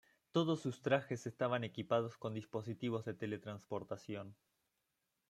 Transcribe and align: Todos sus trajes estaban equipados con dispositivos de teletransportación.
Todos 0.31 0.59
sus 0.59 0.81
trajes 0.81 1.27
estaban 1.27 1.63
equipados 1.63 2.17
con 2.17 2.33
dispositivos 2.33 3.05
de 3.05 3.13
teletransportación. 3.13 4.35